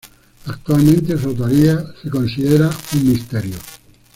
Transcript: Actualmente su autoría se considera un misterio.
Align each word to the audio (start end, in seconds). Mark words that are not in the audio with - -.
Actualmente 0.47 1.15
su 1.15 1.29
autoría 1.29 1.77
se 2.01 2.09
considera 2.09 2.71
un 2.93 3.07
misterio. 3.07 3.57